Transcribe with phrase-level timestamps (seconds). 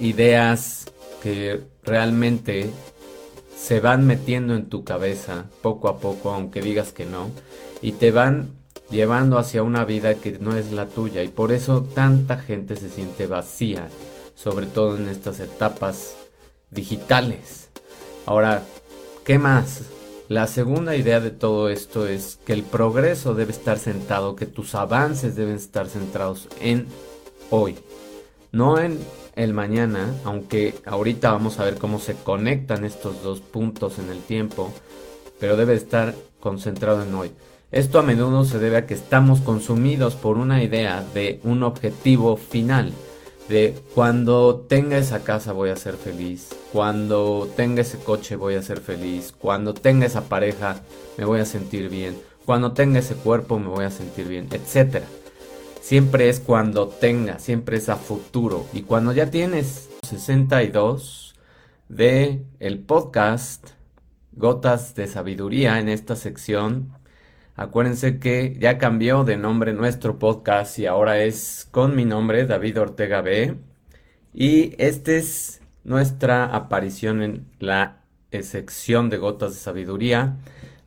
[0.00, 0.86] ideas
[1.22, 2.70] que realmente
[3.56, 7.30] se van metiendo en tu cabeza poco a poco, aunque digas que no,
[7.80, 8.50] y te van
[8.90, 12.88] llevando hacia una vida que no es la tuya y por eso tanta gente se
[12.88, 13.88] siente vacía,
[14.34, 16.14] sobre todo en estas etapas
[16.70, 17.70] digitales.
[18.26, 18.62] Ahora,
[19.24, 19.82] ¿qué más?
[20.28, 24.74] La segunda idea de todo esto es que el progreso debe estar sentado, que tus
[24.74, 26.86] avances deben estar centrados en
[27.50, 27.76] hoy,
[28.50, 28.98] no en
[29.36, 34.18] el mañana, aunque ahorita vamos a ver cómo se conectan estos dos puntos en el
[34.20, 34.72] tiempo,
[35.38, 37.30] pero debe estar concentrado en hoy.
[37.70, 42.36] Esto a menudo se debe a que estamos consumidos por una idea de un objetivo
[42.36, 42.92] final,
[43.48, 48.62] de cuando tenga esa casa voy a ser feliz, cuando tenga ese coche voy a
[48.62, 50.80] ser feliz, cuando tenga esa pareja
[51.16, 55.02] me voy a sentir bien, cuando tenga ese cuerpo me voy a sentir bien, etc.
[55.86, 58.66] Siempre es cuando tenga, siempre es a futuro.
[58.72, 61.36] Y cuando ya tienes 62
[61.88, 63.68] de el podcast
[64.32, 66.90] Gotas de Sabiduría en esta sección
[67.54, 72.80] Acuérdense que ya cambió de nombre nuestro podcast y ahora es con mi nombre, David
[72.80, 73.54] Ortega B.
[74.34, 78.02] Y esta es nuestra aparición en la
[78.42, 80.36] sección de Gotas de Sabiduría.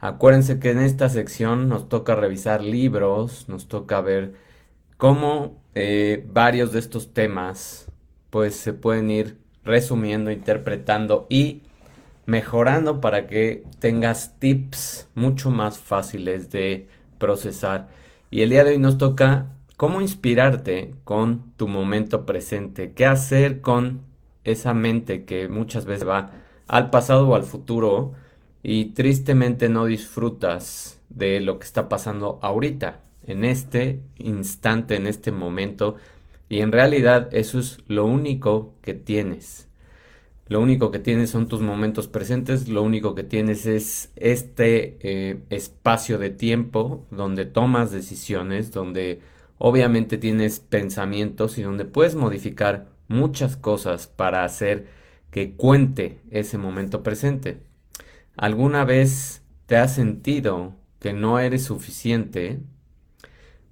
[0.02, 4.49] Acuérdense que en esta sección nos toca revisar libros, nos toca ver
[5.00, 7.90] cómo eh, varios de estos temas
[8.32, 11.62] pues se pueden ir resumiendo, interpretando y
[12.26, 17.88] mejorando para que tengas tips mucho más fáciles de procesar.
[18.30, 23.62] Y el día de hoy nos toca cómo inspirarte con tu momento presente, qué hacer
[23.62, 24.02] con
[24.44, 26.32] esa mente que muchas veces va
[26.68, 28.16] al pasado o al futuro
[28.64, 35.32] y tristemente no disfrutas de lo que está pasando ahorita, en este instante, en este
[35.32, 35.96] momento,
[36.50, 39.68] y en realidad eso es lo único que tienes.
[40.48, 45.44] Lo único que tienes son tus momentos presentes, lo único que tienes es este eh,
[45.52, 49.22] espacio de tiempo donde tomas decisiones, donde
[49.60, 54.88] obviamente tienes pensamientos y donde puedes modificar muchas cosas para hacer
[55.30, 57.62] que cuente ese momento presente.
[58.36, 62.60] ¿Alguna vez te has sentido que no eres suficiente?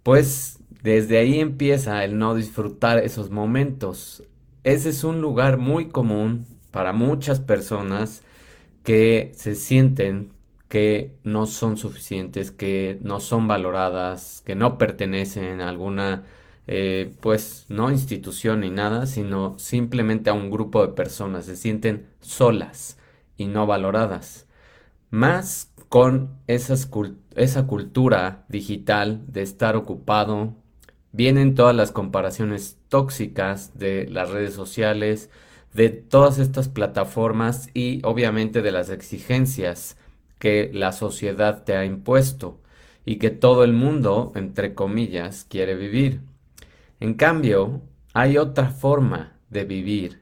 [0.08, 4.24] Pues desde ahí empieza el no disfrutar esos momentos.
[4.64, 8.24] Ese es un lugar muy común para muchas personas
[8.84, 10.32] que se sienten
[10.70, 16.24] que no son suficientes, que no son valoradas, que no pertenecen a alguna,
[16.68, 22.08] eh, pues, no institución ni nada, sino simplemente a un grupo de personas, se sienten
[22.22, 22.98] solas
[23.36, 24.48] y no valoradas.
[25.10, 30.54] Más con esa cultura digital de estar ocupado,
[31.12, 35.30] vienen todas las comparaciones tóxicas de las redes sociales,
[35.74, 39.98] de todas estas plataformas y obviamente de las exigencias
[40.40, 42.60] que la sociedad te ha impuesto
[43.06, 46.22] y que todo el mundo, entre comillas, quiere vivir.
[47.00, 47.82] En cambio,
[48.14, 50.22] hay otra forma de vivir,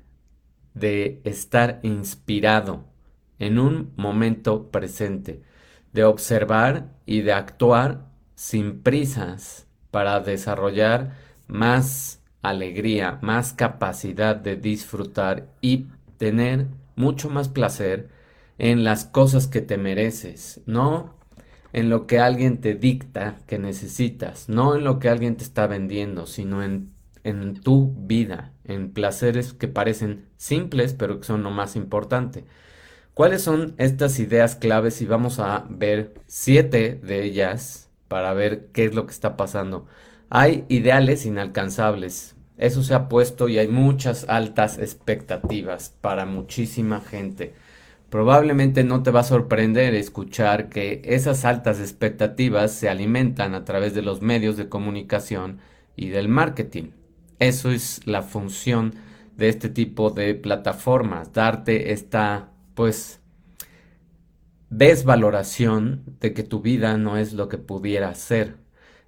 [0.73, 2.83] de estar inspirado
[3.39, 5.41] en un momento presente,
[5.95, 11.13] de observar y de actuar sin prisas para desarrollar
[11.47, 18.09] más alegría, más capacidad de disfrutar y tener mucho más placer
[18.57, 21.15] en las cosas que te mereces, no
[21.73, 25.65] en lo que alguien te dicta que necesitas, no en lo que alguien te está
[25.65, 26.91] vendiendo, sino en,
[27.23, 32.43] en tu vida, en placeres que parecen simples pero que son lo más importante.
[33.15, 35.01] ¿Cuáles son estas ideas claves?
[35.01, 39.85] Y vamos a ver siete de ellas para ver qué es lo que está pasando.
[40.29, 47.53] Hay ideales inalcanzables, eso se ha puesto y hay muchas altas expectativas para muchísima gente.
[48.09, 53.93] Probablemente no te va a sorprender escuchar que esas altas expectativas se alimentan a través
[53.93, 55.59] de los medios de comunicación
[55.95, 56.91] y del marketing.
[57.39, 58.93] Eso es la función
[59.37, 63.21] de este tipo de plataformas, darte esta, pues,
[64.69, 68.57] desvaloración de que tu vida no es lo que pudiera ser.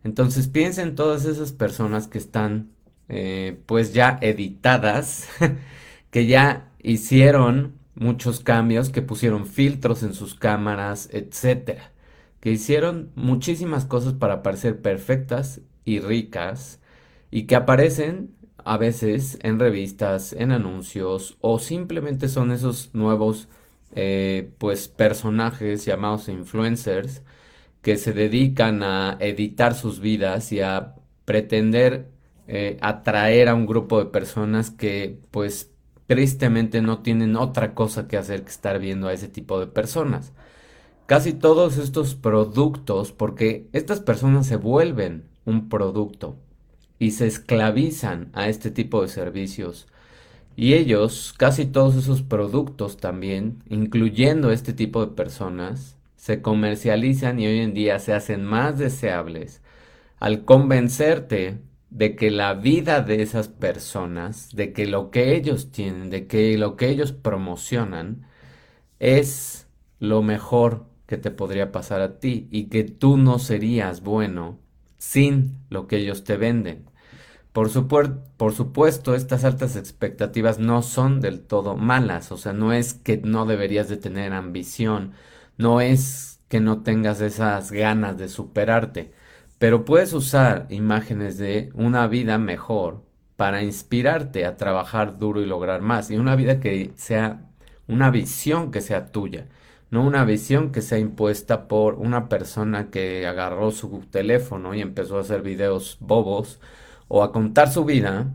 [0.03, 2.71] Entonces piensa en todas esas personas que están
[3.09, 5.27] eh, pues ya editadas,
[6.11, 11.91] que ya hicieron muchos cambios, que pusieron filtros en sus cámaras, etcétera,
[12.39, 16.79] que hicieron muchísimas cosas para parecer perfectas y ricas
[17.31, 23.47] y que aparecen a veces en revistas, en anuncios o simplemente son esos nuevos
[23.95, 27.23] eh, pues personajes llamados influencers
[27.81, 30.95] que se dedican a editar sus vidas y a
[31.25, 32.09] pretender
[32.47, 35.71] eh, atraer a un grupo de personas que pues
[36.07, 40.33] tristemente no tienen otra cosa que hacer que estar viendo a ese tipo de personas.
[41.05, 46.37] Casi todos estos productos, porque estas personas se vuelven un producto
[46.99, 49.87] y se esclavizan a este tipo de servicios.
[50.57, 57.47] Y ellos, casi todos esos productos también, incluyendo este tipo de personas, se comercializan y
[57.47, 59.61] hoy en día se hacen más deseables
[60.19, 61.59] al convencerte
[61.91, 66.57] de que la vida de esas personas, de que lo que ellos tienen, de que
[66.57, 68.25] lo que ellos promocionan
[68.99, 69.67] es
[69.99, 74.59] lo mejor que te podría pasar a ti y que tú no serías bueno
[74.97, 76.85] sin lo que ellos te venden.
[77.57, 83.17] Por, supuesto, estas altas expectativas no son del todo malas, o sea, no es que
[83.17, 85.13] no deberías de tener ambición,
[85.57, 89.11] no es que no tengas esas ganas de superarte,
[89.57, 93.03] pero puedes usar imágenes de una vida mejor
[93.37, 96.11] para inspirarte a trabajar duro y lograr más.
[96.11, 97.49] Y una vida que sea
[97.87, 99.47] una visión que sea tuya,
[99.89, 105.17] no una visión que sea impuesta por una persona que agarró su teléfono y empezó
[105.17, 106.59] a hacer videos bobos
[107.07, 108.33] o a contar su vida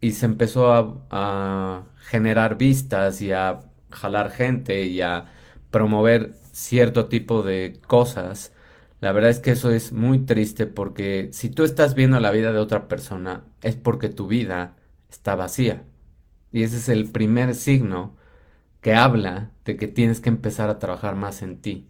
[0.00, 3.60] y se empezó a, a generar vistas y a
[3.90, 5.26] jalar gente y a
[5.70, 8.52] promover cierto tipo de cosas
[9.02, 12.52] la verdad es que eso es muy triste porque si tú estás viendo la vida
[12.52, 14.76] de otra persona es porque tu vida
[15.10, 15.82] está vacía.
[16.52, 18.16] Y ese es el primer signo
[18.80, 21.88] que habla de que tienes que empezar a trabajar más en ti.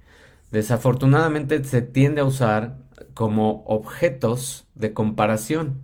[0.52, 2.78] Desafortunadamente se tiende a usar
[3.14, 5.82] como objetos de comparación.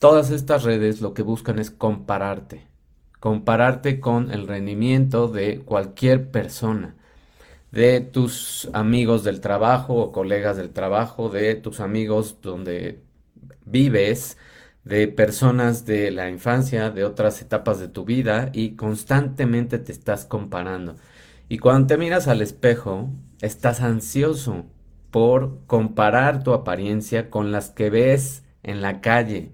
[0.00, 2.66] Todas estas redes lo que buscan es compararte.
[3.20, 6.96] Compararte con el rendimiento de cualquier persona
[7.70, 13.02] de tus amigos del trabajo o colegas del trabajo, de tus amigos donde
[13.66, 14.38] vives,
[14.84, 20.24] de personas de la infancia, de otras etapas de tu vida y constantemente te estás
[20.24, 20.96] comparando.
[21.50, 23.10] Y cuando te miras al espejo,
[23.42, 24.64] estás ansioso
[25.10, 29.52] por comparar tu apariencia con las que ves en la calle,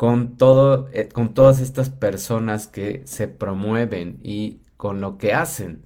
[0.00, 5.84] con todo, eh, con todas estas personas que se promueven y con lo que hacen.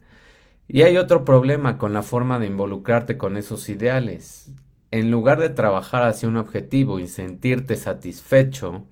[0.68, 4.52] Y hay otro problema con la forma de involucrarte con esos ideales.
[4.92, 8.86] En lugar de trabajar hacia un objetivo y sentirte satisfecho,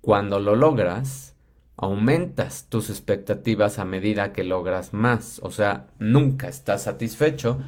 [0.00, 1.34] cuando lo logras,
[1.76, 5.40] aumentas tus expectativas a medida que logras más.
[5.42, 7.58] O sea, nunca estás satisfecho,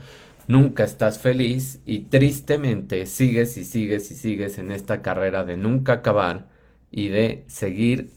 [0.47, 5.95] nunca estás feliz y tristemente sigues y sigues y sigues en esta carrera de nunca
[5.95, 6.54] acabar
[6.95, 8.13] y de seguir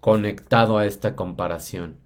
[0.00, 1.98] conectado a esta comparación.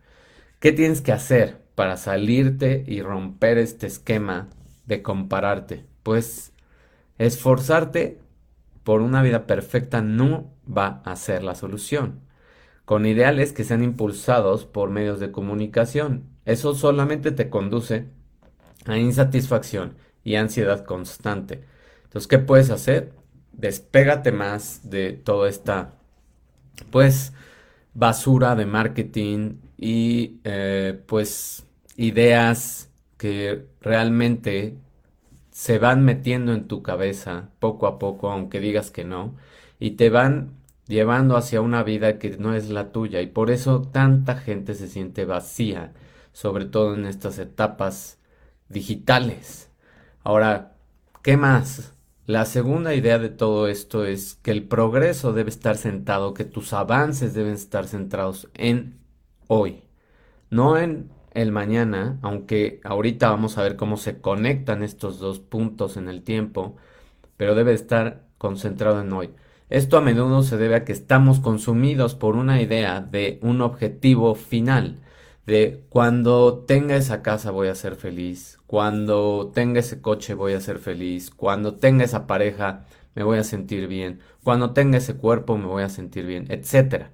[0.59, 1.61] ¿Qué tienes que hacer?
[1.81, 4.51] para salirte y romper este esquema
[4.85, 5.87] de compararte.
[6.03, 6.53] Pues
[7.17, 8.19] esforzarte
[8.85, 12.21] por una vida perfecta no va a ser la solución.
[12.85, 18.09] Con ideales que sean impulsados por medios de comunicación, eso solamente te conduce
[18.85, 21.65] a insatisfacción y ansiedad constante.
[22.05, 23.15] Entonces, ¿qué puedes hacer?
[23.53, 25.95] Despégate más de toda esta,
[26.91, 27.33] pues,
[27.95, 31.67] basura de marketing y, eh, pues,
[31.97, 34.77] ideas que realmente
[35.51, 39.37] se van metiendo en tu cabeza poco a poco, aunque digas que no,
[39.79, 40.53] y te van
[40.87, 43.21] llevando hacia una vida que no es la tuya.
[43.23, 45.93] Y por eso tanta gente se siente vacía,
[46.33, 48.19] sobre todo en estas etapas
[48.69, 49.71] digitales.
[50.25, 50.75] Ahora,
[51.23, 51.95] ¿qué más?
[52.31, 56.73] La segunda idea de todo esto es que el progreso debe estar sentado, que tus
[56.73, 59.01] avances deben estar centrados en
[59.49, 59.83] hoy,
[60.49, 65.97] no en el mañana, aunque ahorita vamos a ver cómo se conectan estos dos puntos
[65.97, 66.77] en el tiempo,
[67.37, 69.31] pero debe estar concentrado en hoy.
[69.69, 74.37] Esto a menudo se debe a que estamos consumidos por una idea de un objetivo
[74.37, 75.01] final,
[75.51, 80.61] de cuando tenga esa casa voy a ser feliz, cuando tenga ese coche voy a
[80.61, 85.59] ser feliz, cuando tenga esa pareja me voy a sentir bien, cuando tenga ese cuerpo
[85.59, 87.13] me voy a sentir bien, etcétera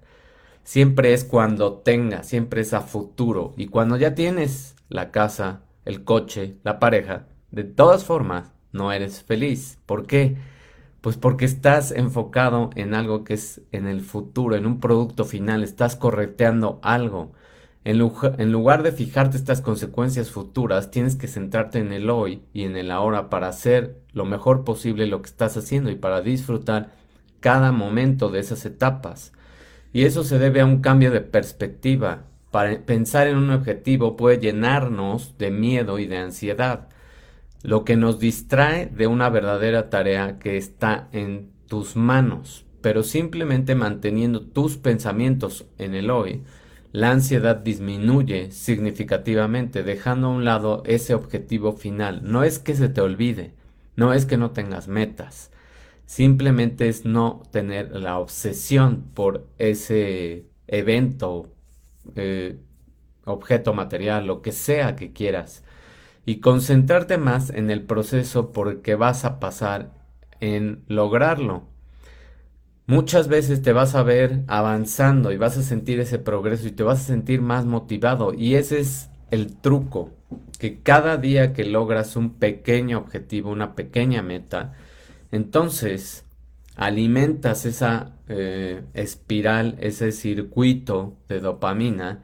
[0.66, 3.54] siempre es cuando tenga, siempre es a futuro.
[3.56, 9.22] Y cuando ya tienes la casa, el coche, la pareja, de todas formas, no eres
[9.22, 9.78] feliz.
[9.86, 10.36] ¿Por qué?
[11.00, 15.62] Pues porque estás enfocado en algo que es en el futuro, en un producto final,
[15.62, 17.32] estás correteando algo.
[17.86, 22.76] En, lugar de fijarte estas consecuencias futuras, tienes que centrarte en el hoy y en
[22.76, 26.90] el ahora para hacer lo mejor posible lo que estás haciendo y para disfrutar
[27.38, 29.32] cada momento de esas etapas.
[29.92, 32.24] Y eso se debe a un cambio de perspectiva.
[32.50, 36.88] Para pensar en un objetivo puede llenarnos de miedo y de ansiedad,
[37.62, 42.66] lo que nos distrae de una verdadera tarea que está en tus manos.
[42.80, 46.42] Pero simplemente manteniendo tus pensamientos en el hoy,
[46.96, 52.22] la ansiedad disminuye significativamente, dejando a un lado ese objetivo final.
[52.24, 53.52] No es que se te olvide,
[53.96, 55.50] no es que no tengas metas,
[56.06, 61.52] simplemente es no tener la obsesión por ese evento,
[62.14, 62.60] eh,
[63.26, 65.64] objeto material, lo que sea que quieras,
[66.24, 69.92] y concentrarte más en el proceso por el que vas a pasar
[70.40, 71.64] en lograrlo.
[72.88, 76.84] Muchas veces te vas a ver avanzando y vas a sentir ese progreso y te
[76.84, 78.32] vas a sentir más motivado.
[78.32, 80.12] Y ese es el truco,
[80.60, 84.74] que cada día que logras un pequeño objetivo, una pequeña meta,
[85.32, 86.24] entonces
[86.76, 92.22] alimentas esa eh, espiral, ese circuito de dopamina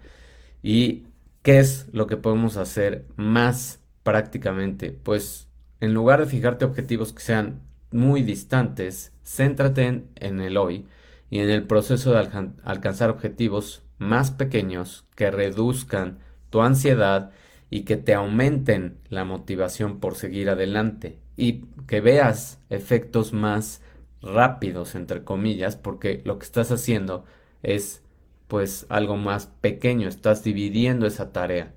[0.62, 1.06] y
[1.42, 4.92] ¿qué es lo que podemos hacer más prácticamente?
[4.92, 5.48] Pues
[5.80, 7.60] en lugar de fijarte objetivos que sean
[7.92, 10.86] muy distantes, céntrate en, el hoy
[11.30, 12.28] y en el proceso de
[12.64, 16.18] alcanzar objetivos más pequeños que reduzcan
[16.50, 17.30] tu ansiedad
[17.70, 23.80] y que te aumenten la motivación por seguir adelante y que veas efectos más
[24.20, 27.24] rápidos entre comillas porque lo que estás haciendo
[27.62, 28.02] es
[28.48, 31.72] pues algo más pequeño, estás dividiendo esa tarea.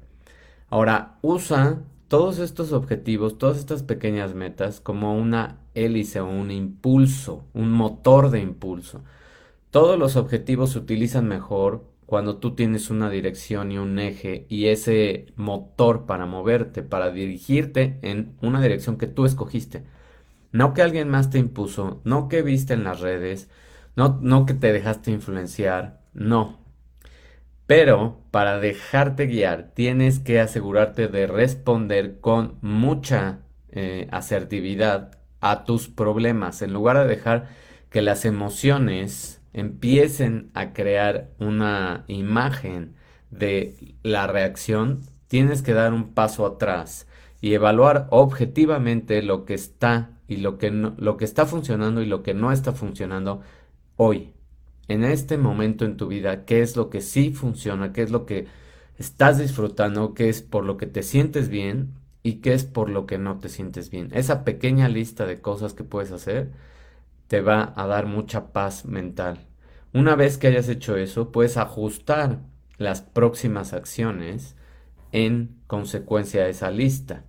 [0.68, 7.46] Ahora usa todos estos objetivos, todas estas pequeñas metas como una hélice o un impulso,
[7.54, 9.04] un motor de impulso.
[9.72, 14.68] Todos los objetivos se utilizan mejor cuando tú tienes una dirección y un eje y
[14.68, 19.84] ese motor para moverte, para dirigirte en una dirección que tú escogiste.
[20.52, 23.50] No que alguien más te impuso, no que viste en las redes,
[23.96, 26.65] no, no que te dejaste influenciar, no.
[27.68, 35.90] Pero para dejarte guiar tienes que asegurarte de responder con mucha eh, asertividad a tus
[35.90, 37.48] problemas, en lugar de dejar
[37.90, 42.96] que las emociones empiecen a crear una imagen
[43.32, 47.08] de la reacción, tienes que dar un paso atrás
[47.42, 52.06] y evaluar objetivamente lo que está y lo que no, lo que está funcionando y
[52.06, 53.42] lo que no está funcionando
[53.98, 54.35] hoy.
[54.88, 58.26] En este momento en tu vida, qué es lo que sí funciona, qué es lo
[58.26, 58.48] que
[58.98, 63.06] estás disfrutando, qué es por lo que te sientes bien y qué es por lo
[63.06, 64.10] que no te sientes bien.
[64.14, 66.52] Esa pequeña lista de cosas que puedes hacer
[67.28, 69.40] te va a dar mucha paz mental.
[69.94, 72.40] Una vez que hayas hecho eso, puedes ajustar
[72.78, 74.56] las próximas acciones
[75.12, 77.24] en consecuencia de esa lista.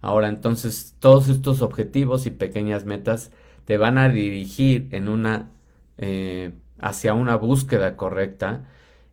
[0.00, 3.30] Ahora entonces todos estos objetivos y pequeñas metas
[3.64, 5.50] te van a dirigir en una
[5.98, 6.52] eh,
[6.82, 8.64] hacia una búsqueda correcta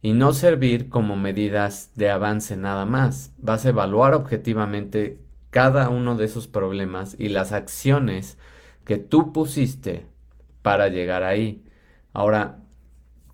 [0.01, 3.33] y no servir como medidas de avance nada más.
[3.37, 8.37] Vas a evaluar objetivamente cada uno de esos problemas y las acciones
[8.85, 10.05] que tú pusiste
[10.61, 11.63] para llegar ahí.
[12.13, 12.59] Ahora,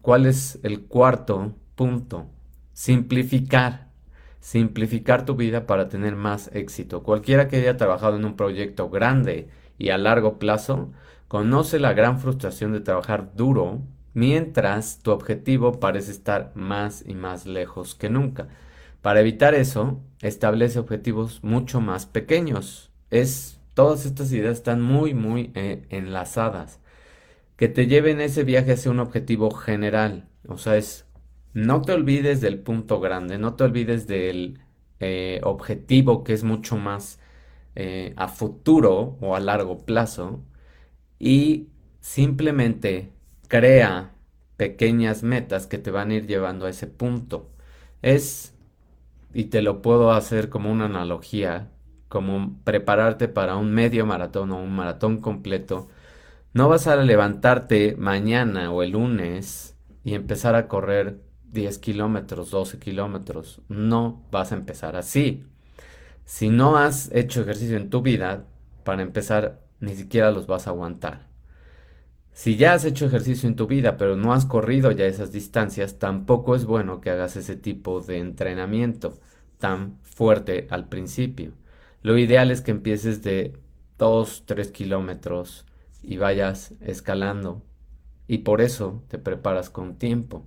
[0.01, 2.27] ¿cuál es el cuarto punto?
[2.73, 3.89] Simplificar.
[4.39, 7.03] Simplificar tu vida para tener más éxito.
[7.03, 10.91] Cualquiera que haya trabajado en un proyecto grande y a largo plazo,
[11.27, 13.81] conoce la gran frustración de trabajar duro
[14.15, 18.47] mientras tu objetivo parece estar más y más lejos que nunca.
[19.01, 22.91] Para evitar eso, establece objetivos mucho más pequeños.
[23.11, 26.79] Es, todas estas ideas están muy, muy eh, enlazadas.
[27.57, 30.29] Que te lleven ese viaje hacia un objetivo general.
[30.47, 31.05] O sea, es,
[31.53, 34.59] no te olvides del punto grande, no te olvides del
[35.01, 37.19] eh, objetivo que es mucho más
[37.75, 40.41] eh, a futuro o a largo plazo.
[41.19, 41.69] Y
[41.99, 43.14] simplemente
[43.47, 44.11] crea
[44.57, 47.49] pequeñas metas que te van a ir llevando a ese punto.
[48.01, 48.53] Es,
[49.33, 51.71] y te lo puedo hacer como una analogía,
[52.09, 55.89] como prepararte para un medio maratón o un maratón completo.
[56.53, 61.19] No vas a levantarte mañana o el lunes y empezar a correr
[61.51, 63.61] 10 kilómetros, 12 kilómetros.
[63.69, 65.45] No vas a empezar así.
[66.25, 68.45] Si no has hecho ejercicio en tu vida,
[68.83, 71.34] para empezar, ni siquiera los vas a aguantar.
[72.35, 75.99] Si ya has hecho ejercicio en tu vida, pero no has corrido ya esas distancias,
[75.99, 79.17] tampoco es bueno que hagas ese tipo de entrenamiento
[79.57, 81.53] tan fuerte al principio.
[82.01, 83.53] Lo ideal es que empieces de
[83.97, 85.65] 2, 3 kilómetros
[86.03, 87.61] y vayas escalando.
[88.27, 90.45] Y por eso te preparas con tiempo.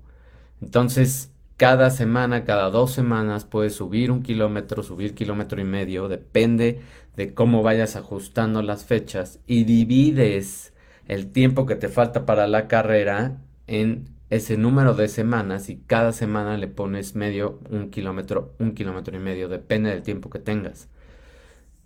[0.60, 6.82] Entonces, cada semana, cada dos semanas puedes subir un kilómetro, subir kilómetro y medio, depende
[7.16, 10.74] de cómo vayas ajustando las fechas y divides
[11.08, 16.12] el tiempo que te falta para la carrera en ese número de semanas y cada
[16.12, 20.88] semana le pones medio, un kilómetro, un kilómetro y medio, depende del tiempo que tengas.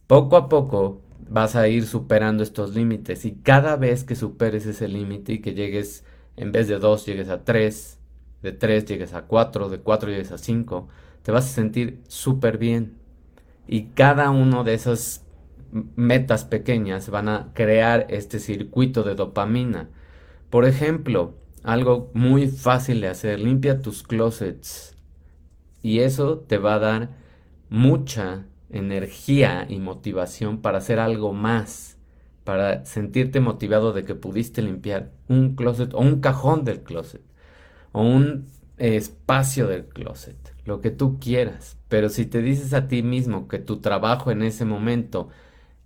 [0.06, 1.00] Poco a poco
[1.30, 5.54] vas a ir superando estos límites y cada vez que superes ese límite y que
[5.54, 6.04] llegues,
[6.36, 8.00] en vez de dos, llegues a tres,
[8.42, 10.88] de 3 llegues a 4, de 4 llegues a 5,
[11.22, 12.94] te vas a sentir súper bien.
[13.66, 15.24] Y cada uno de esas
[15.72, 19.88] metas pequeñas van a crear este circuito de dopamina.
[20.50, 24.96] Por ejemplo, algo muy fácil de hacer, limpia tus closets.
[25.82, 27.10] Y eso te va a dar
[27.68, 31.98] mucha energía y motivación para hacer algo más,
[32.44, 37.22] para sentirte motivado de que pudiste limpiar un closet o un cajón del closet
[37.92, 38.46] o un
[38.78, 41.78] espacio del closet, lo que tú quieras.
[41.88, 45.28] Pero si te dices a ti mismo que tu trabajo en ese momento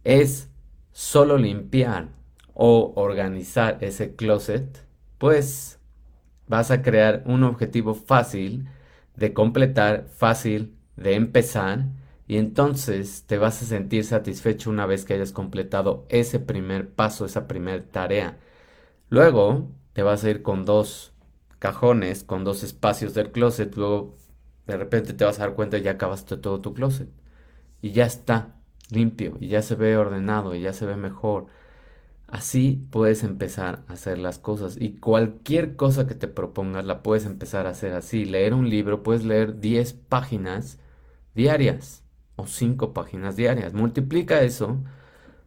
[0.06, 0.50] es
[0.92, 2.10] solo limpiar
[2.54, 4.86] o organizar ese closet,
[5.18, 5.80] pues
[6.46, 8.68] vas a crear un objetivo fácil
[9.16, 11.86] de completar, fácil de empezar
[12.28, 17.26] y entonces te vas a sentir satisfecho una vez que hayas completado ese primer paso,
[17.26, 18.38] esa primera tarea.
[19.10, 21.14] Luego te vas a ir con dos
[21.58, 24.16] cajones, con dos espacios del closet, luego
[24.66, 27.08] de repente te vas a dar cuenta y ya acabaste todo tu closet.
[27.82, 28.55] Y ya está
[28.90, 31.46] limpio, y ya se ve ordenado, y ya se ve mejor.
[32.28, 37.24] Así puedes empezar a hacer las cosas y cualquier cosa que te propongas la puedes
[37.24, 38.24] empezar a hacer así.
[38.24, 40.78] Leer un libro, puedes leer 10 páginas
[41.34, 42.02] diarias
[42.34, 43.74] o 5 páginas diarias.
[43.74, 44.78] Multiplica eso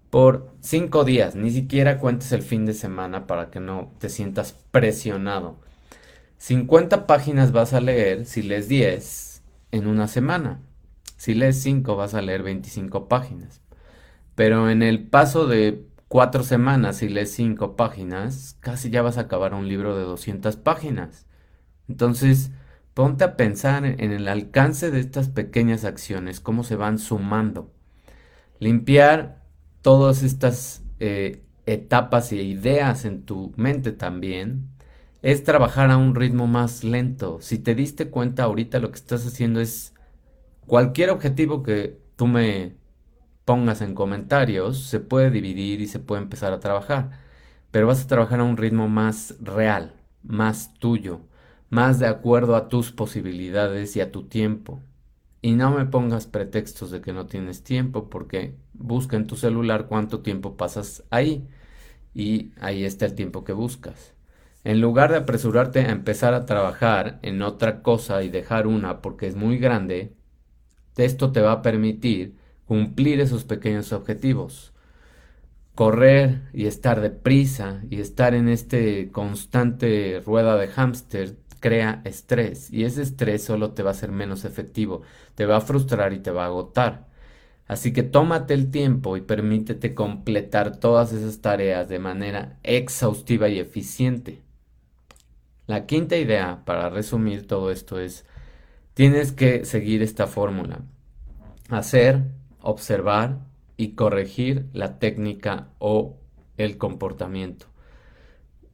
[0.10, 1.36] por 5 días.
[1.36, 5.58] Ni siquiera cuentes el fin de semana para que no te sientas presionado.
[6.38, 10.62] 50 páginas vas a leer si lees 10 en una semana.
[11.20, 13.62] Si lees 5 vas a leer 25 páginas.
[14.36, 19.22] Pero en el paso de cuatro semanas y lees cinco páginas, casi ya vas a
[19.22, 21.28] acabar un libro de 200 páginas.
[21.90, 22.52] Entonces,
[22.94, 27.70] ponte a pensar en el alcance de estas pequeñas acciones, cómo se van sumando.
[28.60, 29.44] Limpiar
[29.82, 34.70] todas estas eh, etapas y ideas en tu mente también
[35.22, 37.40] es trabajar a un ritmo más lento.
[37.42, 39.94] Si te diste cuenta ahorita lo que estás haciendo es
[40.70, 42.78] cualquier objetivo que tú me
[43.46, 47.12] pongas en comentarios, se puede dividir y se puede empezar a trabajar.
[47.72, 51.22] Pero vas a trabajar a un ritmo más real, más tuyo,
[51.70, 54.84] más de acuerdo a tus posibilidades y a tu tiempo.
[55.42, 59.88] Y no me pongas pretextos de que no tienes tiempo, porque busca en tu celular
[59.88, 61.48] cuánto tiempo pasas ahí.
[62.14, 64.16] Y ahí está el tiempo que buscas.
[64.64, 69.28] En lugar de apresurarte a empezar a trabajar en otra cosa y dejar una porque
[69.28, 70.16] es muy grande,
[71.06, 72.36] esto te va a permitir
[72.66, 74.74] cumplir esos pequeños objetivos.
[75.76, 82.86] Correr y estar deprisa y estar en este constante rueda de hámster crea estrés y
[82.86, 85.02] ese estrés solo te va a hacer menos efectivo,
[85.36, 87.08] te va a frustrar y te va a agotar.
[87.68, 93.60] Así que tómate el tiempo y permítete completar todas esas tareas de manera exhaustiva y
[93.60, 94.42] eficiente.
[95.68, 98.26] La quinta idea, para resumir todo esto, es,
[99.00, 100.82] tienes que seguir esta fórmula.
[101.70, 102.26] Hacer
[102.60, 103.40] observar
[103.78, 106.18] y corregir la técnica o
[106.58, 107.68] el comportamiento.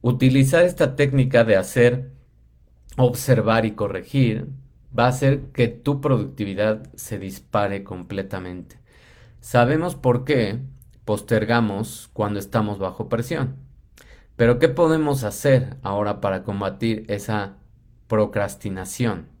[0.02, 2.10] Utilizar esta técnica de hacer,
[2.96, 4.48] observar y corregir
[4.98, 8.80] va a hacer que tu productividad se dispare completamente.
[9.38, 10.58] Sabemos por qué
[11.04, 13.54] postergamos cuando estamos bajo presión.
[14.34, 17.58] Pero ¿qué podemos hacer ahora para combatir esa
[18.08, 19.35] procrastinación?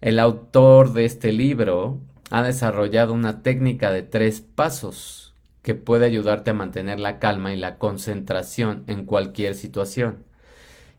[0.00, 6.50] El autor de este libro ha desarrollado una técnica de tres pasos que puede ayudarte
[6.50, 10.24] a mantener la calma y la concentración en cualquier situación.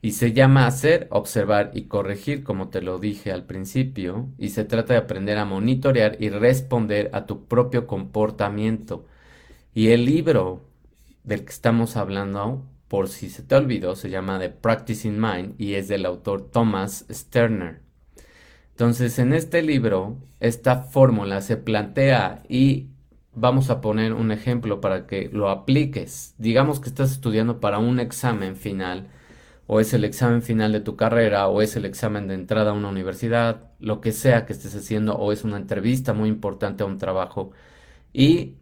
[0.04, 4.66] Y se llama hacer, observar y corregir, como te lo dije al principio, y se
[4.66, 9.08] trata de aprender a monitorear y responder a tu propio comportamiento.
[9.74, 10.62] Y el libro
[11.24, 15.74] del que estamos hablando, por si se te olvidó, se llama The Practicing Mind y
[15.74, 17.81] es del autor Thomas Sterner.
[18.72, 22.88] Entonces, en este libro, esta fórmula se plantea y
[23.34, 26.36] vamos a poner un ejemplo para que lo apliques.
[26.38, 29.08] Digamos que estás estudiando para un examen final,
[29.68, 32.74] o es el examen final de tu carrera, o es el examen de entrada a
[32.74, 36.88] una universidad, lo que sea que estés haciendo, o es una entrevista muy importante a
[36.88, 37.52] un trabajo,
[38.14, 38.56] y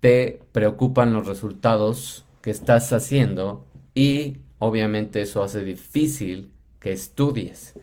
[0.00, 7.74] te preocupan los resultados que estás haciendo, y obviamente eso hace difícil que estudies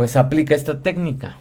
[0.00, 1.36] pues aplica esta técnica.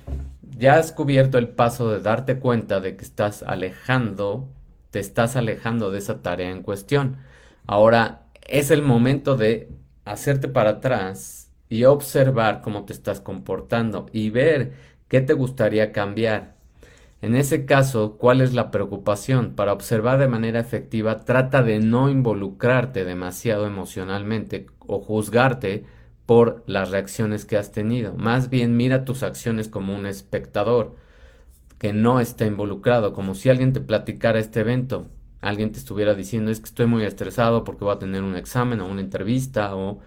[0.57, 4.49] Ya has cubierto el paso de darte cuenta de que estás alejando,
[4.91, 7.19] te estás alejando de esa tarea en cuestión.
[7.67, 9.69] Ahora es el momento de
[10.03, 14.73] hacerte para atrás y observar cómo te estás comportando y ver
[15.07, 16.55] qué te gustaría cambiar.
[17.21, 19.55] En ese caso, ¿cuál es la preocupación?
[19.55, 25.85] Para observar de manera efectiva, trata de no involucrarte demasiado emocionalmente o juzgarte
[26.29, 28.13] por las reacciones que has tenido.
[28.13, 30.95] Más bien mira tus acciones como un espectador
[31.79, 35.07] que no está involucrado, como si alguien te platicara este evento,
[35.41, 38.79] alguien te estuviera diciendo es que estoy muy estresado porque voy a tener un examen
[38.79, 40.01] o una entrevista o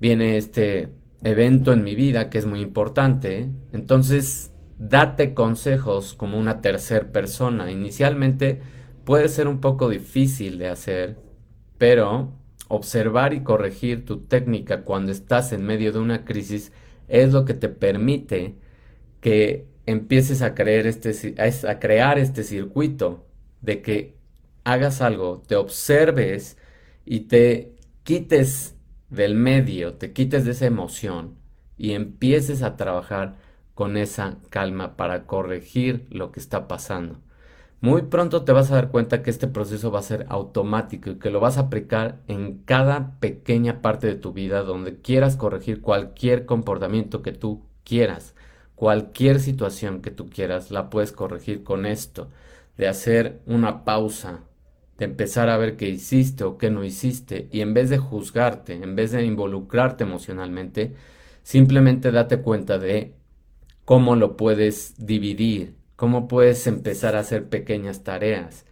[0.00, 3.48] viene este evento en mi vida que es muy importante.
[3.72, 7.70] Entonces, date consejos como una tercera persona.
[7.70, 8.62] Inicialmente
[9.04, 11.16] puede ser un poco difícil de hacer,
[11.78, 12.32] pero
[12.68, 16.72] observar y corregir tu técnica cuando estás en medio de una crisis
[17.08, 18.54] es lo que te permite
[19.20, 23.24] que empieces a, creer este, a crear este circuito
[23.60, 24.16] de que
[24.64, 26.58] hagas algo, te observes
[27.04, 28.74] y te quites
[29.10, 31.36] del medio, te quites de esa emoción
[31.78, 33.36] y empieces a trabajar
[33.74, 37.20] con esa calma para corregir lo que está pasando.
[37.80, 41.18] Muy pronto te vas a dar cuenta que este proceso va a ser automático y
[41.18, 45.82] que lo vas a aplicar en cada pequeña parte de tu vida donde quieras corregir
[45.82, 48.34] cualquier comportamiento que tú quieras.
[48.74, 52.28] Cualquier situación que tú quieras la puedes corregir con esto,
[52.76, 54.40] de hacer una pausa,
[54.98, 58.74] de empezar a ver qué hiciste o qué no hiciste y en vez de juzgarte,
[58.74, 60.94] en vez de involucrarte emocionalmente,
[61.42, 63.14] simplemente date cuenta de
[63.84, 68.66] cómo lo puedes dividir, cómo puedes empezar a hacer pequeñas tareas.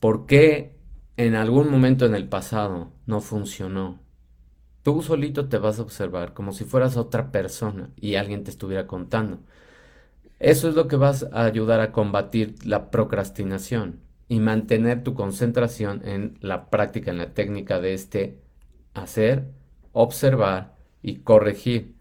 [0.00, 0.74] ¿Por qué
[1.16, 4.00] en algún momento en el pasado no funcionó?
[4.82, 8.86] Tú solito te vas a observar como si fueras otra persona y alguien te estuviera
[8.86, 9.40] contando.
[10.38, 16.02] Eso es lo que vas a ayudar a combatir la procrastinación y mantener tu concentración
[16.06, 18.40] en la práctica, en la técnica de este
[18.94, 19.50] hacer,
[19.92, 21.95] observar y corregir.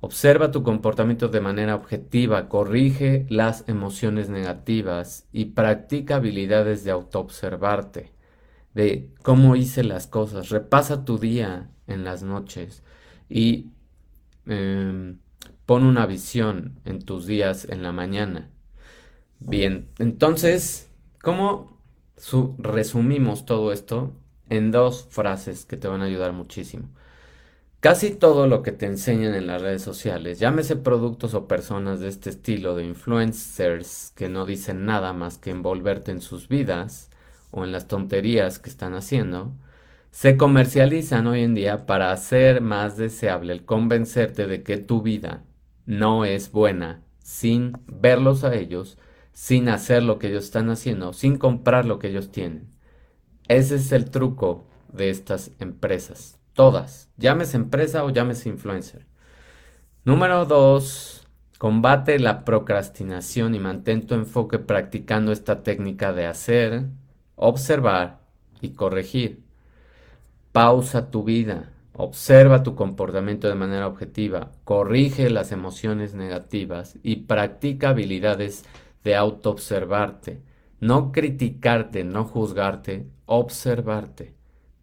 [0.00, 8.12] Observa tu comportamiento de manera objetiva, corrige las emociones negativas y practica habilidades de autoobservarte,
[8.74, 10.50] de cómo hice las cosas.
[10.50, 12.82] Repasa tu día en las noches
[13.28, 13.70] y
[14.46, 15.18] em,
[15.66, 18.50] pon una visión en tus días en la mañana.
[19.40, 20.90] Bien, entonces,
[21.22, 21.78] ¿cómo
[22.58, 24.12] resumimos todo esto
[24.48, 26.88] en dos frases que te van a ayudar muchísimo?
[27.80, 32.08] Casi todo lo que te enseñan en las redes sociales, llámese productos o personas de
[32.08, 37.10] este estilo de influencers que no dicen nada más que envolverte en sus vidas
[37.50, 39.52] o en las tonterías que están haciendo,
[40.10, 45.44] se comercializan hoy en día para hacer más deseable el convencerte de que tu vida
[45.84, 48.98] no es buena sin verlos a ellos,
[49.32, 52.70] sin hacer lo que ellos están haciendo, sin comprar lo que ellos tienen.
[53.48, 56.35] Ese es el truco de estas empresas.
[56.56, 57.10] Todas.
[57.18, 59.04] Llámese empresa o llámese influencer.
[60.06, 66.86] Número dos, combate la procrastinación y mantén tu enfoque practicando esta técnica de hacer,
[67.34, 68.20] observar
[68.62, 69.42] y corregir.
[70.52, 77.90] Pausa tu vida, observa tu comportamiento de manera objetiva, corrige las emociones negativas y practica
[77.90, 78.64] habilidades
[79.04, 80.40] de autoobservarte.
[80.80, 84.34] No criticarte, no juzgarte, observarte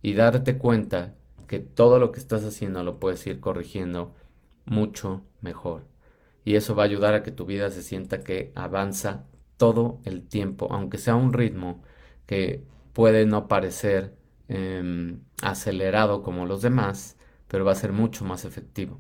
[0.04, 1.16] y darte cuenta
[1.48, 4.14] que todo lo que estás haciendo lo puedes ir corrigiendo
[4.66, 5.86] mucho mejor.
[6.46, 9.26] Y eso va a ayudar a que tu vida se sienta que avanza
[9.58, 11.82] todo el tiempo, aunque sea un ritmo
[12.26, 14.16] que puede no parecer
[14.50, 19.00] em, acelerado como los demás, pero va a ser mucho más efectivo.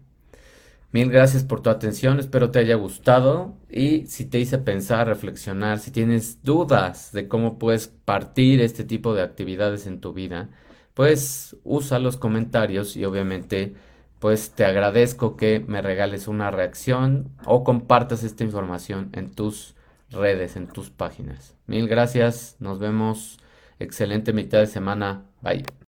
[0.93, 5.79] Mil gracias por tu atención, espero te haya gustado y si te hice pensar, reflexionar,
[5.79, 10.49] si tienes dudas de cómo puedes partir este tipo de actividades en tu vida,
[10.93, 13.73] pues usa los comentarios y obviamente
[14.19, 19.75] pues te agradezco que me regales una reacción o compartas esta información en tus
[20.09, 21.55] redes, en tus páginas.
[21.67, 23.37] Mil gracias, nos vemos.
[23.79, 25.25] Excelente mitad de semana.
[25.41, 25.82] Bye.